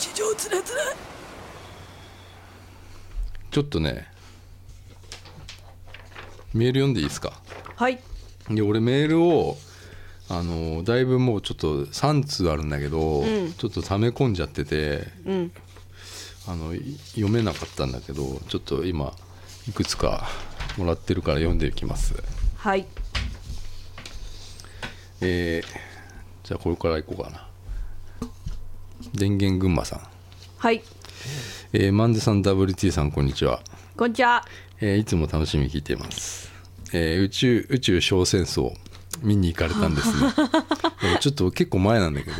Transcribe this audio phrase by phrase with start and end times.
[0.00, 0.82] 地上つらつら。
[3.50, 4.06] ちょっとね
[6.54, 7.34] メール読んでいいですか？
[7.76, 8.00] はい。
[8.48, 9.58] で俺メールを
[10.30, 13.52] あのだいぶもうちょっと3通あるんだけど、うん。
[13.52, 15.52] ちょっと溜め込んじゃっててうん。
[16.48, 19.12] あのい読めなかったんだけどちょっと今
[19.68, 20.26] いくつか
[20.78, 22.14] もらってるから読んでいきます。
[22.56, 22.86] はい。
[25.20, 25.90] えー
[26.42, 27.46] じゃあこれからいこうかな
[29.14, 30.00] 電源群馬さん、
[30.58, 30.82] はい。
[31.72, 33.60] えー、マンデさん WT さんこんにちは、
[33.96, 34.44] こんにちは。
[34.80, 36.50] えーいつも楽しみに聞いています、
[36.92, 38.72] えー宇宙宇宙小戦争
[39.22, 40.14] 見に行かれたんですね。
[41.04, 42.36] えーちょっと結構前なんだけど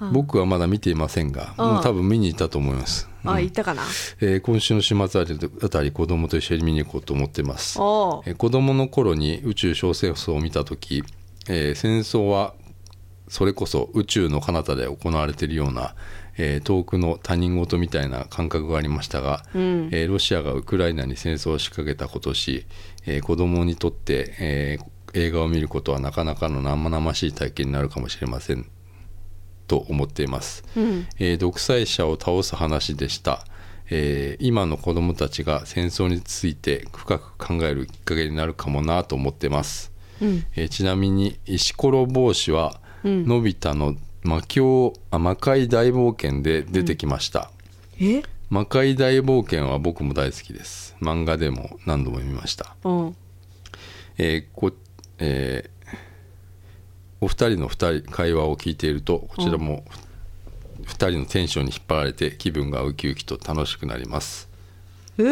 [0.12, 3.82] 僕はまだ見ていませんがもう多分見に行ったと思います、あ行ったかな？
[4.20, 7.78] えー今週の週末あたり子供と一緒に見に行こうと思ってます。
[7.78, 11.02] えー子供の頃に宇宙小戦争を見た時、
[11.48, 12.54] えー戦争は
[13.28, 15.94] それこそ宇宙の彼方で行われているような、
[16.36, 19.88] えー遠くの他人事みたいな感覚がありましたが、うん。
[19.92, 22.66] えーロシアがウクライナに戦争を仕掛けた今年、
[23.06, 24.84] えー子供にとって、えー
[25.16, 28.66] 映画を見ることはなかなかの生々しい体験になるかもしれません。
[29.68, 31.06] と思っています、うん。
[31.18, 33.44] えー独裁者を倒す話でした、
[33.90, 40.44] えー今の子供たちが戦争について深く考えるきっかけになるかもなと思ってます、うん。
[40.56, 47.50] えーちなみに石ころ帽子は、うんのび太の魔境あ魔界大冒険で出てきました、
[48.00, 48.22] え？
[48.50, 50.96] 魔界大冒険は僕も大好きです。
[51.00, 52.74] 漫画でも何度も見ました。
[52.84, 53.16] うん。
[54.18, 54.72] えーこ
[55.18, 55.74] えー
[57.20, 59.84] お二人の二人会話を聞いているとこちらも
[60.82, 64.48] 二人のテンションに引っ張られて気分がウキウキと楽しくなります。
[65.18, 65.22] え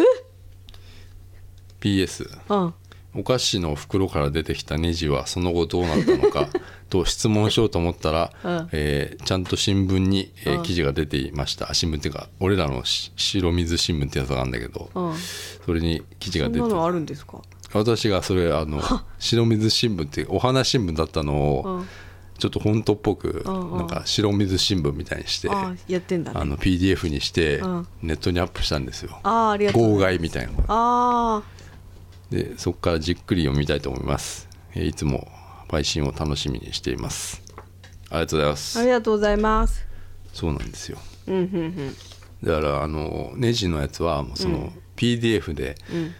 [1.81, 2.75] ？PS うん
[3.15, 6.49] お菓子の袋から出てきたネジはその後どうなったのか
[6.89, 8.69] と質問しようと思ったら、うん。
[8.73, 10.63] えーちゃんと新聞に、えーうん。
[10.63, 11.71] 記事が出ていました。
[11.71, 15.15] あ新聞っていうか俺らのし白水新聞ってやつがあるんだけど、うん。
[15.67, 16.59] それに記事が出て。
[16.61, 17.39] そんなのあるんですか？
[17.75, 18.83] 私がそれあの
[19.19, 21.89] 白水新聞っていうお花新聞だったのを、うん。
[22.39, 23.79] ちょっと本当っぽくうんうん。
[23.79, 26.41] なんか白水新聞みたいにしてああやってんだね。
[26.41, 27.87] あの PDF にしてうん。
[28.03, 29.19] ネットにアップしたんですよ。
[29.23, 31.43] ああありがとう号外みたいなあ
[32.33, 34.49] でそこからじっくり読みたいと思います。
[34.75, 35.29] えーいつも
[35.71, 37.43] 配信を楽しみにしています。
[38.11, 39.87] ありがとうございまああすりがとうございます。
[40.33, 40.99] そうなんですよ。
[41.29, 41.95] うんうん
[42.43, 46.15] だからあのネジのやつはその PDF でうんうん。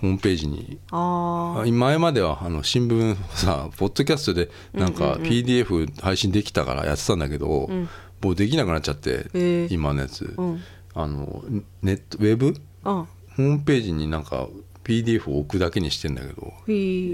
[0.00, 7.88] ホームページにああ前まではあの新聞さ ポッドキャストでなんか PDF 配信できたからやってたんだけど、ん。
[8.22, 10.60] もうできなくなっちゃって、へえ今のやつ、うん。
[10.94, 11.44] あの
[11.82, 12.46] ネットウェブ？
[12.46, 12.54] うん。
[12.84, 14.48] ホームページになんか
[14.84, 16.52] PDF を置くだけにしてんだけど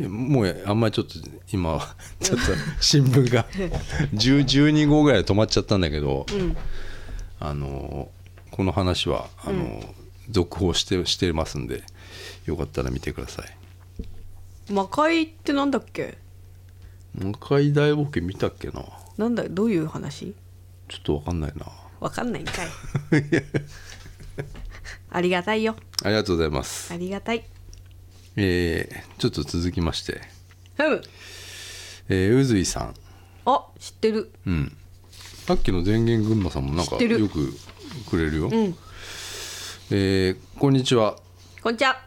[0.09, 1.15] もうあんまりちょっと
[1.53, 2.44] 今はちょっと
[2.81, 3.44] 新聞が
[4.15, 6.56] 10 12号ぐらいで止まっちゃったんだけど、うん。
[7.41, 8.09] あの
[8.50, 9.94] この話はあの、
[10.31, 11.82] 続報してしてますんで
[12.47, 14.72] よかったら見てください。
[14.72, 16.16] 魔界ってなんだっけ？
[17.15, 18.84] 魔界大冒険見たっけな？
[19.19, 20.34] なんだどういう話？
[20.88, 21.66] ちょっとわかんないな。
[22.00, 22.69] わかんないんかい。
[25.10, 25.77] ありがたいよ。
[26.04, 26.93] ありがとうございます。
[26.93, 27.44] ありがたい
[28.36, 30.20] えーちょっと続きまして。
[30.76, 31.02] ふむ
[32.08, 32.94] えー宇髄さん。
[33.47, 34.30] あ知ってる。
[34.47, 34.76] うん。
[35.47, 37.52] さっきの電源群馬さんもなんかよく
[38.10, 38.76] くれるよ、うん。
[39.91, 41.16] えーこんにちは。
[41.62, 42.02] こんにちは。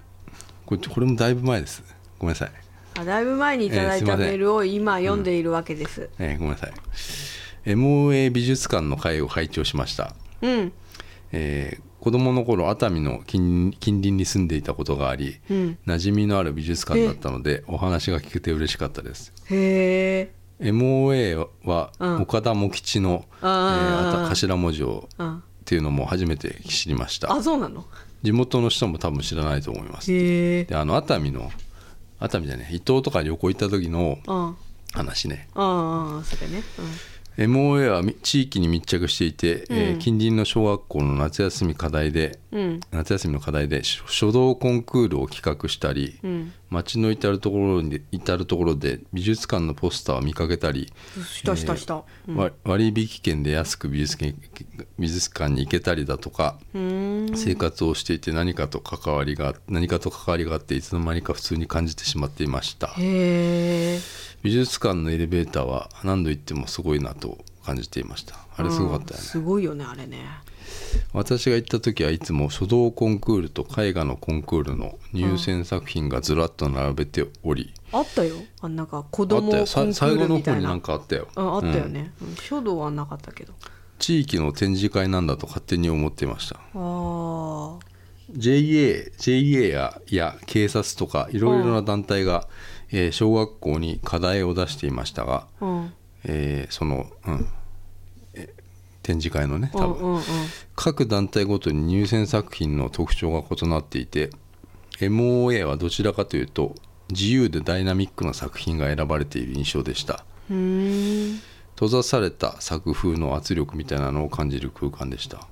[0.66, 1.84] これこれもだいぶ前です。
[2.20, 2.52] ごめんなさい、
[3.00, 6.10] あだいぶ前にいただいたメールを今読んでいるわけです。
[6.20, 6.74] えーごめんなさい。
[7.66, 10.72] MOA 美術館の会を拝聴しました、うん。
[11.32, 15.78] えー子供の頃熱海の近近隣に住んでいたことがあり、うん。
[15.86, 19.34] 馴染みのある美術館だったのでお話が聞けて嬉しかったです。
[19.50, 22.22] へえ MOA はうん。
[22.22, 25.38] 岡田茂吉の、えー頭文字をうん。
[25.38, 27.32] っていうのも初めて知りました。
[27.32, 27.86] あそうなの？
[28.24, 30.12] 地元の人も多分知らないと思います。
[30.12, 31.52] へえであの熱海の
[32.20, 34.56] 熱海じゃない伊東とか旅行行った時のうん。
[34.92, 35.48] 話ね。
[35.54, 36.64] ああそれね
[37.48, 42.62] MOA はみ地域に密着していて、えー近隣の小学校の夏休み課題でうん。
[42.62, 46.54] うん夏休みの課題で書書道コンクールを企画したり、うん。
[46.70, 50.92] 街の至る所に至る所で美術館のポスターを見かけたり、
[51.26, 52.04] したしたした。
[52.64, 54.36] 割引券で安く美術館
[55.00, 62.94] 美術館に行けたりだとか、生活をしていて何かと関わりが何かと関わりがあっていつの間にか普通に感じてしまっていました。
[62.98, 68.36] 美術館のエレベーターは何度行ってもすごいなと感じていました。
[68.56, 70.26] あれすごかったよね、すごいよねあれね
[71.14, 78.36] 私が行った時はいつも書道コンクールと絵画のコンクールの入選作品がずらっと並べており、あったよ。
[78.62, 80.60] あなんか子供コンクールみたいな。
[80.60, 81.28] 方になんかあったよ。
[81.36, 82.36] うんあったよね、うん。
[82.36, 83.54] 書道はなかったけど。
[83.98, 86.60] 地域の展示会なんだと勝手に思っていました。
[86.74, 87.80] あ
[88.32, 92.48] JA, JA やや警察とかいろいろな団体が、
[92.92, 95.94] えー小学校に課題を出していましたが、あうん。
[96.24, 97.34] えーその、うん。
[97.34, 97.69] え
[99.10, 100.16] 展示会のねう多分、んうん。
[100.18, 100.22] うん
[100.76, 104.30] 各団体ごとに入選作品の特徴が異なっていて
[105.00, 106.76] MOA はどちらかというと
[107.10, 110.24] 自由でダイナミックな作品が選ばれている印象でした。
[110.48, 115.48] 閉ざされた作風の圧力みたいなのを感じる空間でした。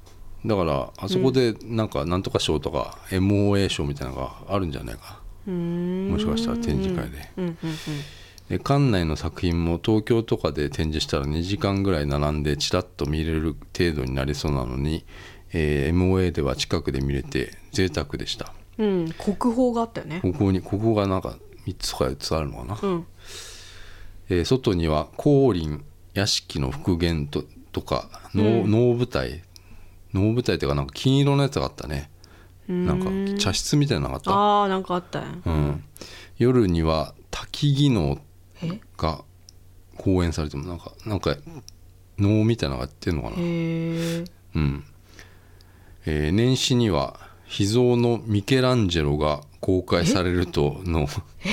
[0.46, 5.20] だからあそこでなんかなんとか賞とか MOA 賞みたいなのがあるんじゃないか。
[5.48, 7.32] もしかしたら展示会で。
[7.38, 7.58] うんうんうん
[8.50, 15.06] で館内の作品も東京とかで展示したら2時間ぐらい並んでちらっと見れる程度になりそうなのに、
[15.52, 18.54] えー MOA では近くで見れて贅沢でした。
[18.78, 19.14] うん。
[19.18, 20.22] 国宝があったよね。
[20.22, 23.06] ここにここがなんか3つか4つあるのかな、うん。
[24.30, 25.82] えー外には光林
[26.14, 27.44] 屋敷の復元と
[27.74, 29.44] とか能,、能舞台。
[30.14, 32.10] 能舞台っていうかなんか金色のやつがあったね。
[32.70, 34.32] なんか茶室みたいなのがあった。
[34.32, 35.26] ああなんかあったよ。
[35.46, 35.84] うん、
[36.38, 38.27] 夜には滝技能え
[38.98, 39.24] が
[39.98, 41.36] 公演されてもなんかなんか
[42.18, 43.36] 能みたいなのがやってるのかな。
[43.36, 44.84] うん、
[46.06, 51.08] えー年始には秘蔵のミケランジェロが公開されるとの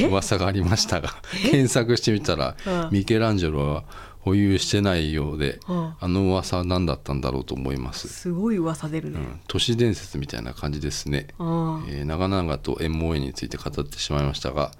[0.08, 1.10] 噂がありましたが
[1.50, 2.88] 検索してみたらうん。
[2.90, 3.84] ミケランジェロは
[4.20, 5.94] 保有してないようでうん。
[6.00, 9.18] あの噂は何だったんだろうと思います、すごい噂出るね。
[9.18, 11.28] うん、都市伝説みたいな感じですね。
[11.38, 14.72] えー長々と MOA について語ってしまいましたが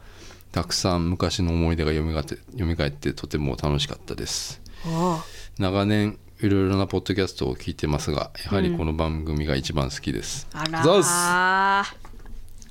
[0.55, 4.63] たくさん昔の思い出が蘇って蘇ってとても楽しかったです。
[4.87, 5.25] あ
[5.59, 11.09] 長年いろいろなポッドキャストを聞いてますがやはりこの番組が一番好きです、あらざっす。
[11.11, 11.85] あ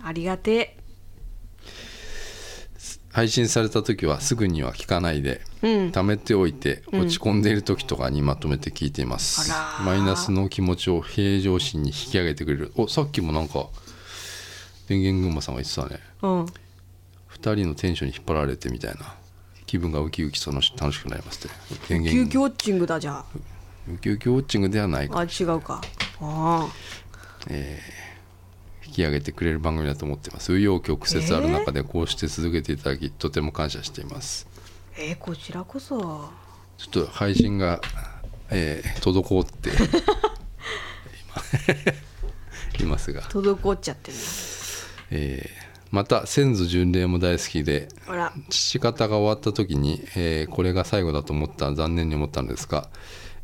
[0.02, 0.78] ありがて
[3.12, 5.70] 配信された時はすぐには聞かないで、うん。
[5.90, 13.68] 貯めておいて落ち込んでいる時とかにまとめて聞いています、あらマイナスの気持ちを平常心に引き上げてくれるおさっきもなんか
[14.88, 16.63] 電源群馬さんが言ってたねうん
[17.52, 19.16] 2人のテンションに引っ張られてみたいな。
[19.66, 21.56] 気分がウキウキ楽し楽しくなりますって。
[21.90, 23.26] 電救源急ウォッチングだじゃ
[23.92, 25.82] ウキウキウォッチングではないかああ違うか
[26.22, 26.68] あ
[28.86, 34.62] 引き上げてくれる番組だと思っています紆余曲折ある中でこうして続けていただきとても感謝していますあ
[34.98, 36.30] えー、こちらこそ
[36.78, 37.82] ちょっと配信が、
[38.52, 39.72] えー滞って
[42.80, 44.18] 今いますが、滞っちゃってる
[45.12, 47.88] えーまた先祖巡礼も大好きで
[48.50, 52.90] 父方が終わった時に、えーこれが最後だと思った残念に思ったんですが、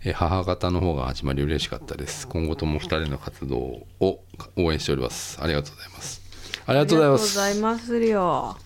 [0.04, 2.28] えー母方の方が始まり嬉しかったです。
[2.28, 3.58] 今後とも2人の活動
[4.00, 4.24] を
[4.56, 5.38] 応援しております。
[5.40, 6.22] ありがとうございます。
[6.66, 7.40] ありがとうございます。
[7.40, 8.58] ありがとうございますよ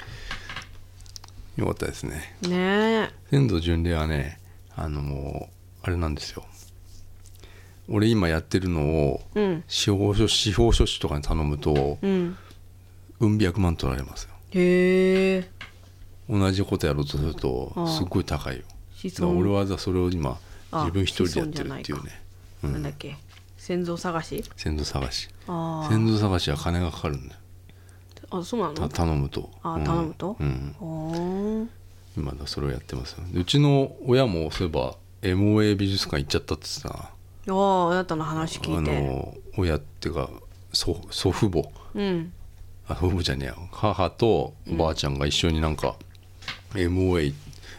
[1.57, 2.35] よかったですね。
[2.43, 2.49] ね。
[2.51, 4.39] え先祖巡礼はね
[4.77, 5.49] あの
[5.81, 6.45] あれなんですよ。
[7.89, 9.63] 俺今やってるのをうん。
[9.67, 12.37] 司法書司法書士とかに頼むとうん
[13.25, 14.29] うん百万取られますよ。
[14.51, 15.49] へえ。
[16.29, 17.87] 同じことやろうとするとああ。
[17.87, 18.63] すっごい高いよ。
[18.95, 20.37] 子だから孫俺はそれを今
[20.71, 22.21] あ自分一人でやってるっていうね。
[22.63, 22.83] なん。
[22.83, 23.17] だっけ？
[23.57, 24.43] 先祖探し？
[24.55, 25.29] 先祖探し。
[25.47, 27.39] あ先祖探しは金がかかるんだよ。
[28.31, 29.49] ああそうなたの頼むと。
[29.63, 30.37] あうん頼むと？
[30.39, 31.69] うん。
[32.15, 37.55] 今だそれをやってますうちの親もそういえば MOA 美術館行っちゃったって言ってたな。
[37.55, 39.01] あああなたの話聞あいて。
[39.01, 40.29] の親っていうか
[40.71, 41.69] 祖祖父母。
[41.95, 42.31] うん
[42.87, 45.95] あ祖父母じゃねえや母とおばあちゃんが一緒になんか、
[46.73, 47.33] MOA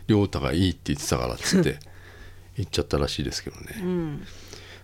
[0.07, 1.79] 亮太がいいって言ってたからっつって
[2.57, 4.27] 行っちゃったらしいですけどね、うん。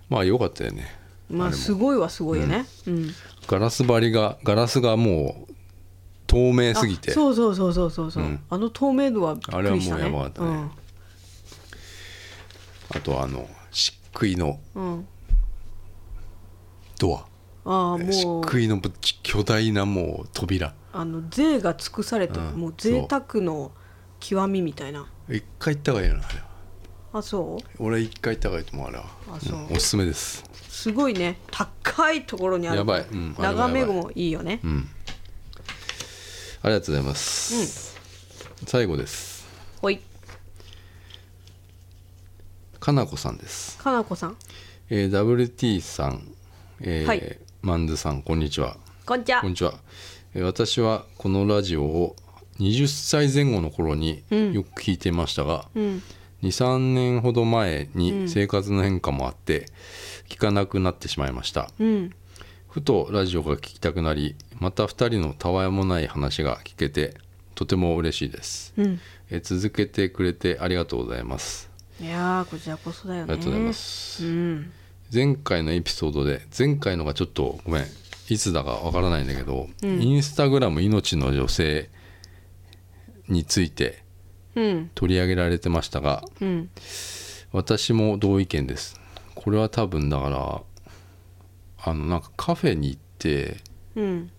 [0.09, 0.95] まあよかったよね。
[1.31, 2.67] まあすごいはすごいよね。
[2.87, 3.15] うん。
[3.47, 5.53] ガラス張りがガラスがもう
[6.27, 7.13] 透明すぎて。
[7.13, 8.11] あそうそうそうそうそう。
[8.11, 8.41] そううん。
[8.51, 9.41] あの透明度はね。
[9.47, 10.71] あれはもうやばかったね。
[12.93, 15.07] あとあの漆喰のうんうん。
[16.99, 17.30] ドア
[17.65, 18.43] ああ漆もう。
[18.43, 18.81] 喰の
[19.23, 20.75] 巨大なもう扉。
[20.93, 23.71] あの税が尽くされてるうんもう贅沢の
[24.19, 25.07] 極みみたいな。
[25.29, 26.45] 一回行った方がいいよなあれは。
[27.13, 27.83] あそう？
[27.83, 29.05] 俺一回行った方がいいと思うあれは。
[29.35, 29.59] あそう。
[29.59, 30.45] うんおすすめです。
[30.69, 31.39] すごいね。
[31.51, 32.79] 高いところにある。
[32.79, 33.03] やばい。
[33.03, 33.73] うんあれはやばい。
[33.73, 34.61] 眺めもいいよね。
[34.65, 34.89] うん。
[36.63, 37.97] ありがとうございます、
[38.67, 39.47] 最後です。
[39.81, 39.99] ほい。
[42.79, 44.37] かなこさんです、かなこさん。
[44.91, 46.29] えー WT さん、
[46.81, 48.79] えーはいマンズさんこんにちは。
[49.05, 49.43] こんにちは。
[49.43, 49.75] こんにちは、
[50.35, 52.17] えー私はこのラジオを
[52.59, 54.53] 20歳前後の頃にうん。
[54.55, 56.03] よく聞いていましたが、うん。
[56.43, 59.67] 23年ほど前に生活の変化もあって
[60.29, 62.11] 聞かなくなってしまいました、うん。
[62.71, 67.15] ふとラジオが聞きたくなりまた2人のたわいもない話が聞けて
[67.55, 69.01] とても嬉しいです、うん。
[69.29, 71.69] えー続けてくれてありがとうございます。
[72.01, 73.33] いやーこちらこそだよね。
[73.35, 74.25] ありがとうございます。
[74.25, 74.73] うん
[75.13, 77.85] 前回のエピソードで前回のがちょっとごめん
[78.29, 81.91] いつだかわからないんだけど、インスタグラム命の女性
[83.29, 84.05] について
[84.55, 84.91] うん。
[84.95, 86.71] 取り上げられてましたがうん。
[87.53, 89.01] 私も同意見です。
[89.35, 90.63] これは多分だから
[91.83, 93.57] あのなんかカフェに行って
[93.97, 94.31] うん。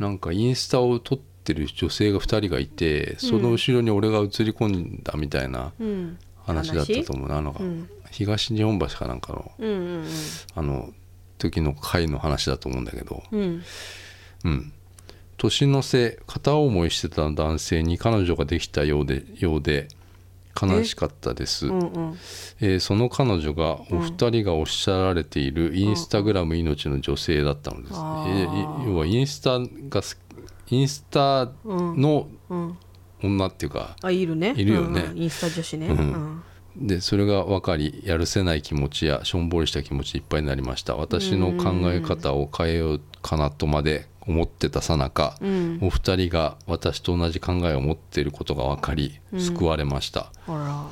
[0.00, 6.18] なんかインスタを撮ってる女性が2人がいてその後ろに俺が映り込んだみたいなうん
[6.50, 7.38] 話だったと思うな。
[7.38, 7.88] あの、うん。
[8.10, 10.06] 東日本橋かなんかのうんうん
[10.54, 10.90] あの
[11.38, 13.22] 時の回の話だと思うんだけど。
[13.30, 13.62] うん。
[14.44, 14.72] うん。
[15.36, 19.88] 年の瀬片思いしてた男性に彼女ができたようでようで
[20.60, 22.18] 悲しかったです、うんうん。
[22.60, 30.02] えーその彼女がお二人がおっしゃられているインスタグラム命の女性だったのです、あえーい要はインスタが
[30.68, 32.78] インスタのうん
[33.22, 34.54] 女っていうか、あいるね。
[34.56, 35.02] いるよね。
[35.02, 35.18] うんうん。
[35.18, 35.88] インスタ女子ね。
[35.88, 35.98] うん。
[35.98, 36.42] うん。
[36.76, 40.94] でそれが分かりやるせない気持ちやしょんぼりした気持ちいっぱいになりました。
[40.96, 45.78] 私の考え方を変えようかなとまで思ってたさなか、うん。
[45.82, 50.88] お二人が私と同じ考えを持っていることが分かり救われました、あ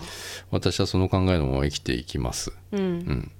[0.50, 2.52] 私はその考えのまま生きていきます。
[2.72, 3.30] らうん。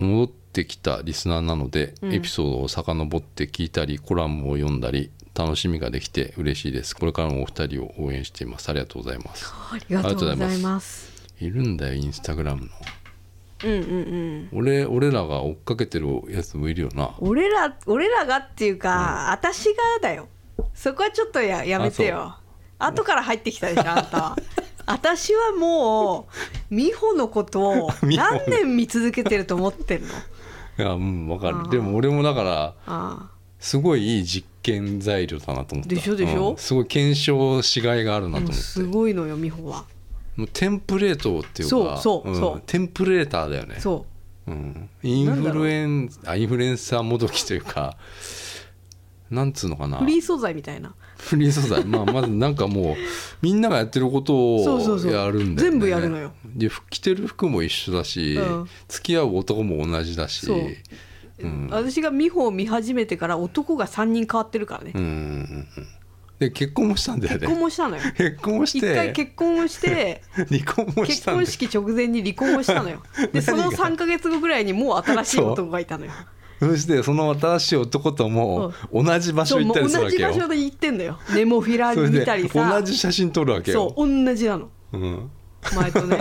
[0.00, 6.96] 戻ってきたリスナーなので、エピソードを遡って聞いたりコラムを読んだり楽しみができて嬉しいです。
[6.96, 8.68] これからもお二人を応援しています。
[8.70, 9.46] ありがとうございます。
[9.70, 11.12] ありがとうございます。
[11.40, 12.68] いるんだよインスタグラムの。
[13.64, 13.78] うんうん
[14.52, 14.58] うん。
[14.58, 17.14] 俺俺らが追っかけてるやつもいるよな。
[17.20, 20.26] 俺ら俺らがっていうか、私がだよ。
[20.74, 22.36] そこはちょっとややめてよ。
[22.80, 24.36] 後から入ってきたでしょあんたは。
[24.86, 26.28] 私はも
[26.70, 30.08] う美穂のことを 何年見続けてると思ってんの？
[30.08, 30.10] い
[30.82, 31.68] やうんわかる。
[31.70, 35.94] でも俺もだからあすごいいい実験材料だなと思った。
[35.94, 36.50] でしょでしょ？
[36.50, 36.56] うん。
[36.56, 38.56] すごい検証しがいがあるなと思って。
[38.56, 39.84] すごいのよ美穂は。
[40.36, 42.60] もうテンプレートっていうかそうそううん。
[42.66, 43.76] テンプレーターだよね。
[43.80, 44.06] そ
[44.46, 44.50] う。
[44.50, 47.98] ん、インフルエンあインフルエンサーもどきというか
[49.30, 49.98] なんつうのかな。
[49.98, 50.94] うフリー素材みたいな。
[51.18, 51.84] フリー素材。
[51.84, 52.96] まあまずなんかもう
[53.42, 55.70] みんながやってることをやるんだよね。
[55.70, 56.32] 全部やるのよ。
[56.46, 58.68] で服着てる服も一緒だし、うん。
[58.88, 60.54] 付き合う男も同じだしそ
[61.40, 61.68] ううん。
[61.70, 64.92] 私が美穂を見始めてから男が3人変わってるからね。
[64.94, 65.68] うん
[66.38, 67.40] で結婚もしたんだよね。
[67.40, 68.02] 結婚もしたのよ。
[68.16, 73.02] 結婚もし一回て結婚をして 離婚もし結婚式直前に離婚をしたのよ。
[73.32, 76.12] でその何が？3か月後ぐらいにもう新しい男がいたのよ。
[76.60, 80.28] そしてその新しい男とも同じ場所行ったりするわけよ。
[80.28, 81.18] 場所で行ってんだよ。
[81.34, 82.80] ネモフィラ見たりさ。
[82.80, 83.94] 同じ写真撮るわけよ。
[83.96, 84.68] そう同じなの。
[84.92, 85.30] うん。
[85.74, 86.18] 前とね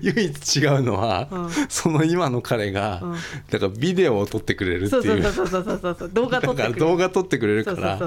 [0.00, 1.50] 唯一違うのは、うん。
[1.68, 3.16] その今の彼が、うん。
[3.50, 5.22] だからビデオを撮ってくれるっていう。
[5.22, 6.80] そうそうそうそうそう動画撮ってくれる。
[6.80, 7.98] 動画撮ってくれるから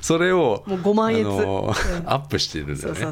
[0.00, 1.70] それをもう5万円うん。
[2.06, 3.06] アップしてるんだよね。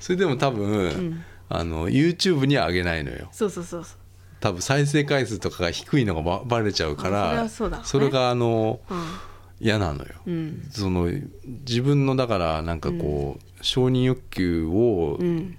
[0.00, 1.24] それでも多分、ん。
[1.48, 3.28] あの YouTube には上げないのよ。
[3.32, 3.96] そうそうそうそう。
[4.40, 7.76] 多分再生回数とかが低いのがばバレちゃうかあそれらはそうだ。
[7.78, 8.98] ねそれがあのうん。
[9.60, 10.68] 嫌なのよ、うん。
[10.72, 11.08] その
[11.44, 15.56] 自分のだからなんかこう、承認欲求を、うん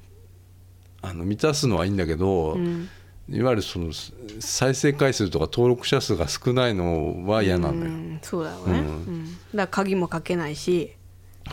[1.04, 2.90] あの満たすのはいいんだけど、うん。
[3.30, 3.92] いわゆるその
[4.40, 8.86] 再生回数とか登録者数が少ないのは嫌なのよ、うんそうだよね、うん。
[8.86, 9.26] うん。
[9.26, 10.96] だから鍵もかけないし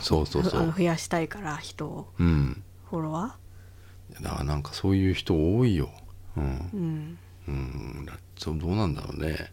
[0.01, 0.73] そうそうそう。
[0.75, 2.07] 増やしたいから人を。
[2.19, 2.63] うん。
[2.89, 3.37] フォロワ
[4.21, 5.89] だからなんかそういう人多いよ。
[6.35, 6.43] うん。
[6.43, 7.19] ーうん。
[7.47, 8.59] うん。
[8.59, 9.51] どうなんだろうね。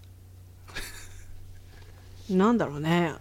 [2.31, 3.15] なんだろうね。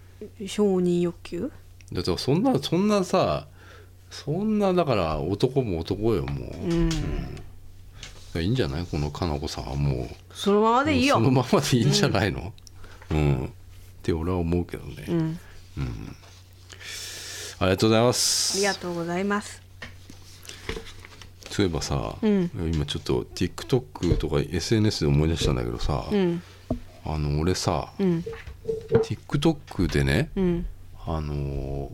[0.47, 1.51] 承認欲求？
[1.93, 3.47] だってそんなそんなさ
[4.09, 6.89] そんなだから男も男よもう、うん。
[8.35, 8.85] いいんじゃない？
[8.85, 10.07] このかなこさんはもう。
[10.33, 11.15] そのままでいいよ。
[11.15, 12.53] そのままでいいんじゃないの？
[13.09, 13.49] うん、っ
[14.03, 15.39] て俺は思うけどね、うん。
[17.59, 19.61] ありがとうございまあすりがとうございます。
[21.49, 22.51] そういえばさ、うん。
[22.73, 26.43] 今ちょっと TikTok とか SNS で思い出したんだけどさ、うん。
[27.05, 28.23] あの俺さ、うん。
[28.91, 30.65] TikTok でねうん。
[31.07, 31.89] あのー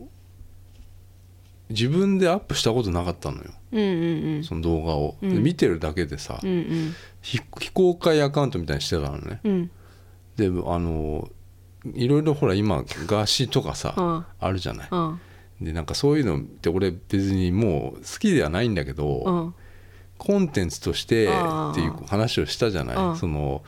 [1.73, 3.51] 自分でアップしたことなかったのよ。
[3.71, 5.29] うんうんその動画を、うん。
[5.35, 6.95] で見てるだけでさ、うんうん。
[7.21, 9.39] 非非公開アカウントみたいにしてたのね。
[9.43, 9.71] うん。
[10.37, 11.31] であのー
[11.95, 14.25] いろいろほら今ガーシーとかさ、うん。
[14.39, 15.19] あるじゃない、うん。
[15.61, 19.53] でなんかそういうのって俺別にもう好きではないんだけど、うん。
[20.17, 21.29] コンテンツとしてっ
[21.75, 23.17] ていう話をしたじゃない、うん。
[23.17, 23.63] その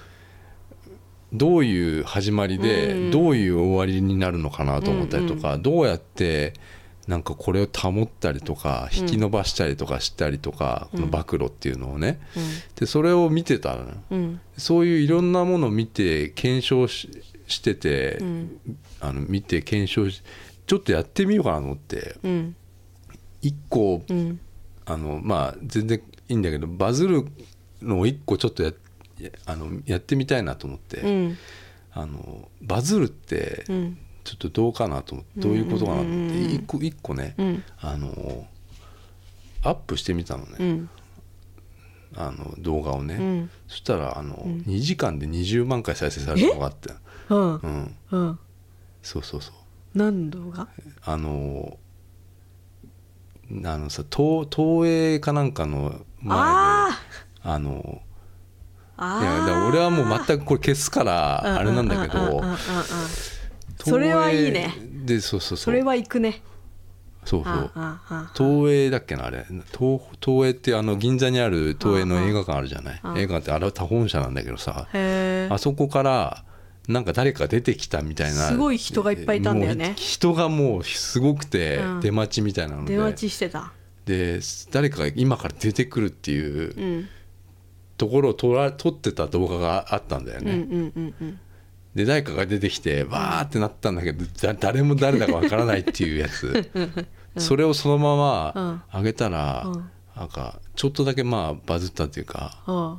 [1.34, 6.54] どういう始まりでうんどういう終わりになるのかなと思ったりとか、どうやって
[7.08, 12.20] なんかこれを保ったりとか引き伸ばしたりとかしたりとか、この暴露っていうのをね。
[12.76, 13.88] でそれを見てたのよ。
[14.10, 14.42] うん。
[14.58, 17.10] そういういろんなものを見て検証し
[17.48, 18.60] してて、うん。
[19.02, 20.24] あの見て検証し
[20.66, 22.16] ちょっとやってみようかなと思って。
[22.24, 22.56] うん。
[23.42, 24.40] 一個うん。
[24.86, 27.26] あのまあ全然いいんだけどバズる
[27.82, 28.72] のを一個ちょっとや
[29.20, 31.38] やあのやってみたいなと思って、うん。
[31.94, 36.10] あのバズるってうんちょっとどうかなと思ってどういうことかなって
[36.42, 37.64] 一個一個ね、うん。
[37.80, 38.48] あの
[39.64, 40.90] アップしてみたのね、うん。
[42.18, 43.50] あの動画をね、うん。
[43.68, 46.90] そしたらあの、2時間で20万回再生されたのがあって。
[47.30, 47.56] うん。
[47.56, 47.96] うん。
[48.12, 48.40] うん。
[49.02, 49.54] そうそうそう。
[49.94, 50.68] 何の動画？
[51.06, 51.78] あの
[53.64, 57.00] あのさ東東映かなんかの前であ
[57.44, 58.02] あの
[58.98, 62.42] あいや俺はもう全くこれ消すからあれなんだけど
[63.86, 64.74] それはいいね。
[65.06, 66.42] でそうそうそそうれは行くね。
[67.24, 67.72] そうそう。
[68.36, 69.46] 東映だっけなあれ？
[69.78, 73.02] 東東映ってあの銀座にある東映の映画館あるじゃない？
[73.18, 74.88] 映画館ってあれは他本社なんだけどさ。
[75.50, 76.44] あそこから
[76.88, 78.50] なんか誰か出てきたみたいな。
[78.50, 79.94] すごい人がいっぱいいたんだよね。
[79.96, 82.00] 人がもうすごくてうん。
[82.02, 83.74] 出待ちみたいなので、出待ちしてた。
[84.06, 84.40] で
[84.72, 87.08] 誰かが今から出てくるっていううん。
[87.98, 91.40] ところを撮ら撮ってた動画があったんだようんうんね、うんうん
[91.96, 96.70] で誰かが出てきてわーってなったんだけどだ誰も誰だかわからないっていうやつ。
[97.38, 99.90] それをそのまま上げたら、うん。
[100.16, 102.62] なんかちょっとだけまあバズったっていうか。
[102.66, 102.98] あ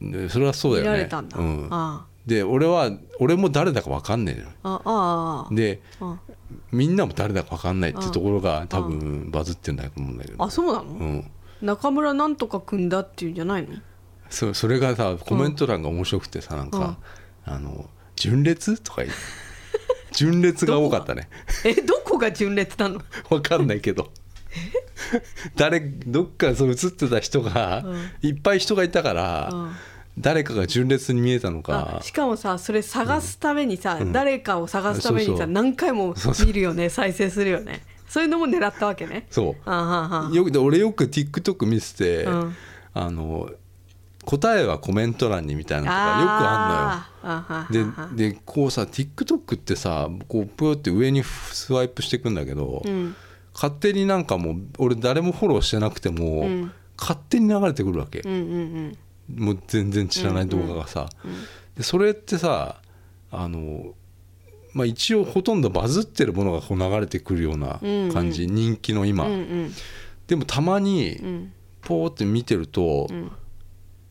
[0.00, 0.98] でそれはそうだ見よね。
[0.98, 1.38] られたんだ。
[1.38, 6.18] うん、あで俺は俺も誰だかわかんねえのであ
[6.70, 10.44] みんなも誰だかわかんないっていうところが多分バズってんだと思うんだけど。
[10.44, 10.84] あそうなの？
[10.84, 11.30] うん。
[11.60, 13.76] 中村なんとか組んだっていうんじゃないの？
[14.30, 16.98] そそれがさコメント欄が面白くてさなんか、
[17.44, 18.78] あの純烈？
[18.78, 19.14] とか言う。
[20.12, 21.28] 純烈が多かったね。
[21.64, 23.00] えどこが純烈なの？
[23.30, 24.10] わかんないけど。
[25.54, 27.84] 誰どっかそう映ってた人が、
[28.20, 29.72] いっぱい人がいたから、うん。
[30.18, 34.12] 誰かが純烈に見えたのあかしかもさそれ探すためにさ、ん。
[34.12, 37.82] 誰かを探すためにさ何回も見るよね再生するよね。
[38.08, 39.26] そういうのも狙ったわけね。
[39.30, 39.56] そう。
[39.64, 42.56] あははよくで俺よく TikTok 見てて、うん。
[42.94, 43.50] あの
[44.28, 48.08] 答えはコメント欄にみたいなのとかよくあんのよ。
[48.14, 53.16] ででこうさ TikTok ってさこうプーって上にスワイプしていくんだけど、うん。
[53.54, 56.72] 勝手になんかもう俺誰もフォローしてなくても、うん。
[56.98, 58.98] 勝手に流れてくるわけ、うんうん
[59.34, 61.08] もう全然知らない動画がさ、
[61.76, 62.80] でそれってさ
[63.30, 63.94] あの、
[64.72, 67.78] まあ、一応ほとんどバズってるものがこう流れてくるような
[68.12, 69.72] 感じ、人気の今、うんうん。
[70.26, 71.52] でもたまにうん。
[71.82, 73.30] ポーって見てると、ん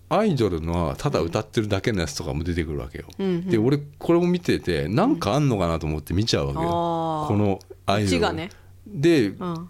[0.10, 3.50] アイドルのただ歌ってるだけのやつとかも出てくるわけよ、うんうん。
[3.50, 8.20] で俺これも見ててなんかあんのかなと思って見ちゃうわけよ、このアイドル。
[8.22, 8.50] がね。
[8.88, 9.70] でうん。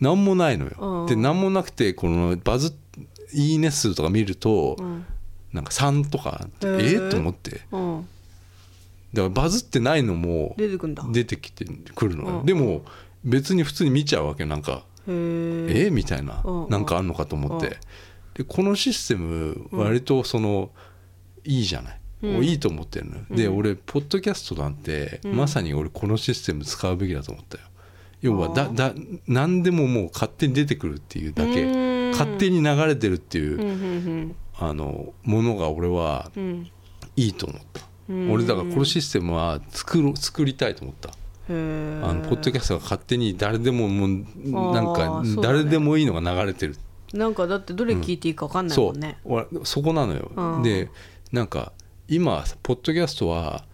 [0.00, 2.74] 何もないのよ、うんで何もなくてこのバズ
[3.32, 5.04] いいね数とか見ると、うん。
[5.52, 7.08] なんか3とかえへー。
[7.08, 7.62] ー、と思って。
[7.72, 8.08] うん。
[9.12, 11.64] だからバズってないのも出てきて
[11.94, 12.46] くるのよ、うん。
[12.46, 12.82] でも
[13.24, 14.84] 別に普通に見ちゃうわけなんか。
[15.08, 16.70] ええー、みたいな、うん。
[16.70, 17.72] なんかあんのかと思って、うん
[18.34, 20.70] でこのシステム割とその、
[21.44, 22.44] いいじゃない、うん。
[22.44, 27.64] いいと思ってるのよ、で俺ポッドキャストなんて、まさに俺このシステム使うべきだと思ったよ。
[28.20, 28.94] 要はだだ
[29.26, 31.62] 何でももう勝手に出てくるっていうだけ。
[31.62, 32.10] うん。
[32.12, 36.42] 勝手に流れてるっていう、うんうんあのものが俺はうん。
[36.42, 36.70] うん
[37.14, 38.32] いいと思った、うん。
[38.32, 41.12] 俺だからこのシステムは作ろ作りたいと思った、あ
[41.52, 46.76] のポッドキャストが勝手に誰でももうなんあか誰でもいいのが流れてる
[47.12, 50.62] なんかだってどれ聞いていいか分かんないそうもんね、俺そこなのよ、うん。
[50.62, 50.88] で
[51.30, 51.72] なんか
[52.08, 53.64] 今ポッドキャストは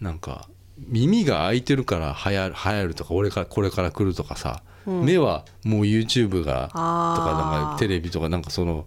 [0.00, 5.04] なんか耳が開いてるから流行る流行るとか俺からこれから来るとかさ、うん。
[5.04, 8.86] 目はもう YouTube がとかなんかテレビとかなんかその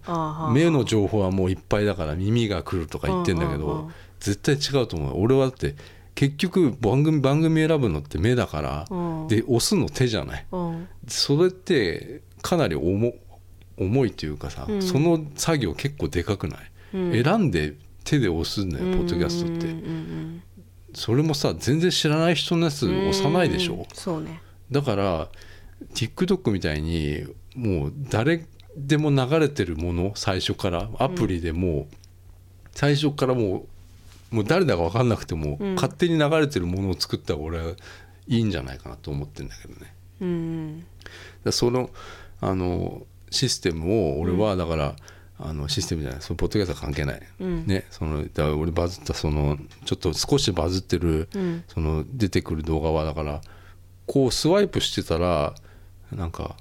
[0.52, 5.74] 目の情報はもういっぱいだから耳が来るとか言ってんだけど、絶対違うと思う俺はだって
[6.14, 9.28] 結局番組番組選ぶのって目だから、うん。
[9.28, 10.46] で押すの手じゃない。
[10.50, 10.88] うん。
[11.08, 13.14] それってかなり重
[13.76, 14.82] 重いというかさ、うん。
[14.82, 16.58] その作業結構でかくない、
[16.94, 17.24] うん。
[17.24, 20.42] 選んで手で押すんだよ、ポッドキャストって、うんうん
[20.94, 23.08] それもさ全然知らない人のやつうん。
[23.08, 24.42] 押さないでしょ、そうね。
[24.70, 25.28] だから
[25.94, 28.44] TikTok みたいにもう誰
[28.76, 31.94] でも流れてるもの最初からアプリでもう
[32.72, 33.66] 最初からも
[34.32, 35.74] うもう誰だか分かんなくても、うん。
[35.76, 37.72] 勝手に流れてるものを作った方が俺は
[38.28, 39.94] いいんじゃないかなと思ってるんだけどね。
[40.20, 40.84] うん
[41.44, 41.90] だその
[42.40, 44.96] あのシステムを俺はだから、
[45.38, 46.20] あのシステムじゃない。
[46.20, 47.66] そのポッドキャストは関係ない、うん。
[47.66, 47.86] ね。
[47.90, 51.64] そのだ俺バズったそのちょっと少しバズってる、うん。
[51.66, 53.40] その出てくる動画はだから
[54.06, 55.54] こうスワイプしてたら
[56.12, 56.56] なんか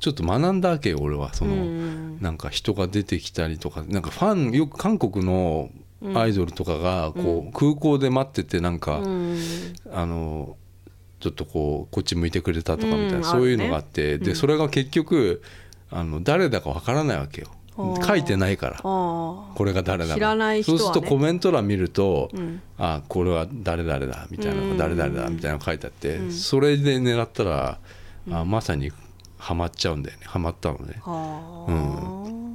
[0.00, 1.32] ちょっと学んだわけよ俺は。
[1.34, 3.82] その、うんなんか人が出てきたりとか。
[3.88, 5.70] なんかファンよく韓国の
[6.14, 9.38] アイドルとかがこう、空港で待っててなんか、うん。
[9.92, 10.56] あの
[11.22, 15.40] ちょっとこうこっち向いてくれたとかみたいな、うんそういうのがあってでそれが結局
[15.88, 17.48] あの誰だかわからないわけよ。
[18.04, 18.76] 書いてないから。
[18.76, 20.34] あこれが誰だか。
[20.34, 20.62] ね。
[20.62, 22.60] そうするとコメント欄見ると、ん。
[22.76, 24.76] あこれは誰々だみたいな、うん。
[24.76, 27.78] 誰々だみたいなの書いてあって、それで狙ったら、
[28.30, 28.92] あまさに
[29.38, 30.24] ハマっちゃうんだよね。
[30.26, 31.00] ハマったのね。
[31.04, 32.52] あは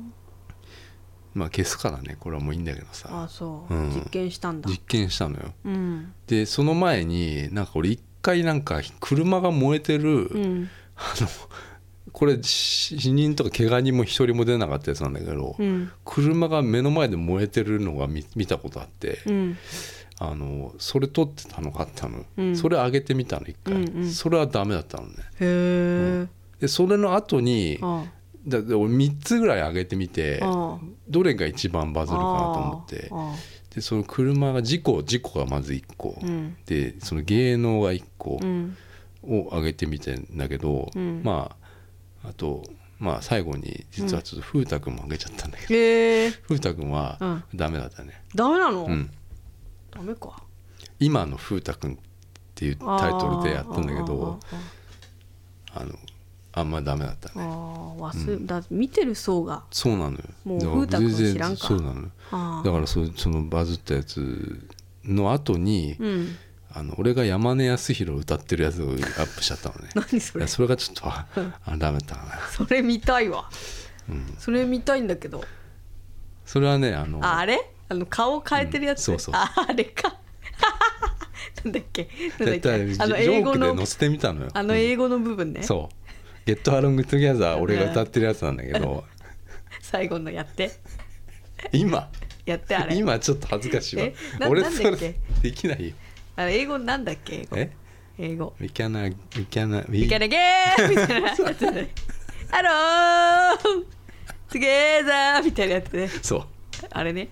[1.33, 2.17] まあ消すからね。
[2.19, 3.09] これはもういいんだけどあさ。
[3.11, 3.89] あそう、うん。
[3.89, 4.69] 実験したんだ。
[4.69, 5.53] 実験したのよ。
[5.65, 6.13] うん。
[6.27, 10.69] でその前になんか俺一回なんか車が燃えてる、うん。
[10.97, 11.27] あの
[12.11, 15.91] これ死死人とか怪我人も一人も出なかったやつなんだけど、うん。
[16.03, 19.57] 車が目の前で燃えてるのが見見たことあって、うん。
[20.19, 22.55] あのそれ撮ってたのがあったの、うん。
[22.55, 24.09] それ上げてみたの一回、うんうん。
[24.09, 25.13] それはダメだったのね。
[25.39, 26.27] へえ、
[26.59, 28.05] でそれの後にあ
[28.47, 33.09] だで俺3つぐらい上げてみてあどれが一番バズるかなと思って。
[33.11, 33.35] あ
[33.77, 36.57] でその車が事故事故がまず1個、うん。
[36.65, 38.75] でその芸能が1個うん。
[39.21, 41.21] を上げてみてんだけど、うん。
[41.23, 41.55] ま
[42.23, 42.63] ああと
[42.97, 47.43] まあ最後に実はちょっと風太くんも上げちゃったんだけど、へえ風太くんはうん。
[47.53, 49.11] ダメだったね、ダメなの、うん、
[49.91, 50.41] ダメか。
[50.99, 51.95] 今の風太くんっ
[52.55, 54.39] ていうタイトルでやったんだけど
[55.71, 55.93] ああの
[56.59, 59.63] あんまダメだったああねあ忘れ、だ見てる層が。
[59.71, 60.23] そうなのよ。
[60.45, 62.09] もう風太くん全然知らんかそうなのよ。
[62.63, 64.67] だからそそのバズったやつ
[65.03, 66.35] の後に、うん。
[66.73, 69.89] あの俺が山根康弘歌ってるやつをアップしちゃったのね。
[69.95, 70.45] 何それ。
[70.47, 71.25] それがちょっと あ
[71.65, 73.49] あダメだったかなそれ見たいわ、
[74.09, 74.35] うん。
[74.37, 75.43] それ見たいんだけど。
[76.45, 77.71] それはねあのああれ？
[77.89, 79.41] あの顔変えてるやつ、うんそうそう。
[79.41, 80.17] ああれか。
[81.63, 82.09] なんだっけ？
[82.39, 82.95] なんだっけ？
[82.99, 84.49] あの英語のクで載せてみたのよ。
[84.53, 85.95] あの英語の部分ね、そう
[86.47, 89.03] 「ゲットアロングトゥギャザー」俺が歌ってるやつなんだけど。
[89.81, 90.71] 最後のやって。
[91.73, 92.09] 今？
[92.45, 92.95] やってあれ。
[92.95, 94.07] 今ちょっと恥ずかしいわ。
[94.49, 95.95] 俺それできないよ。
[96.37, 97.41] あれ英語なんだっけ？
[97.41, 97.71] 英語え
[98.17, 98.53] 英語。
[98.61, 101.29] We cannot We cannot い We けなげーみたいな。
[101.29, 101.89] やつね
[102.49, 103.83] ハロー
[104.49, 106.07] トゥゲーザーみたいなやつね。
[106.21, 106.45] そう。
[106.91, 107.27] あれね。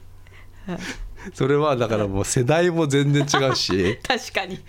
[1.34, 3.97] それはだからもう世代も全然違うし。
[4.06, 4.60] 確かに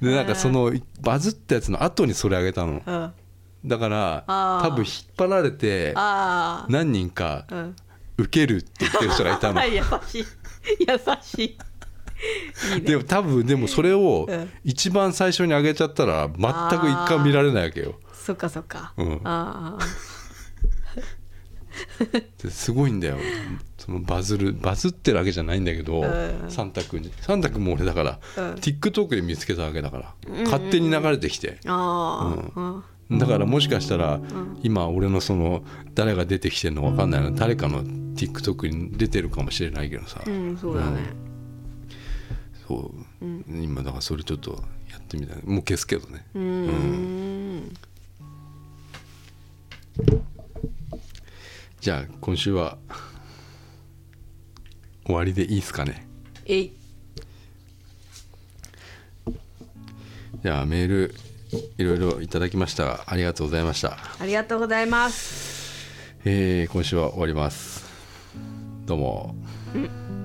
[0.00, 2.82] でなんかそのバズったやつの後にそれあげたの。
[2.84, 3.12] うん。
[3.68, 4.24] だから
[4.62, 7.76] 多分引っ張られてああ何人かうん。
[8.18, 9.64] 受けるって言ってる人がいたの。
[9.66, 10.24] 優しい。
[10.86, 11.44] 優しい。
[11.44, 12.80] いいね。
[12.80, 14.50] でも多分でもそれをうん。
[14.64, 16.36] 一番最初に上げちゃったら全
[16.80, 17.94] く一回見られないわけよ。
[18.12, 19.20] そっかそっか、うん。
[19.24, 19.84] ああで
[22.48, 23.16] すごいんだよ。
[23.78, 26.50] そのバズるバズってるわけじゃないんだけど、うん。
[26.50, 27.12] サンタ君に。
[27.20, 28.54] サンタ君も俺だから、うん。
[28.54, 30.14] TikTok で見つけたわけだから、
[30.44, 33.18] 勝手に流れてきて、うん。
[33.18, 34.20] だからもしかしたら、
[34.62, 35.64] 今俺のその
[35.94, 37.82] 誰が出てきてるのか分かんないの誰かの
[38.14, 40.98] TikTok に出てるかもしれないけどさ、うん、そうだね、
[42.68, 44.62] そう、今だからそれちょっと
[44.92, 45.42] やってみたい。
[45.44, 47.72] もう消すけどね、うーん
[51.80, 52.76] じゃあ今週は
[55.06, 56.06] 終わりでいいですかね？
[56.46, 56.72] えい。
[60.42, 61.14] じゃあメール
[61.78, 63.04] いろいろいただきました。
[63.06, 65.88] ありがとうございました、ありがとうございます。
[66.24, 67.84] えー今週は終わります。
[68.84, 69.34] どうも。
[69.74, 70.19] うん